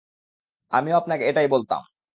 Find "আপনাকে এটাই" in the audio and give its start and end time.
0.97-1.47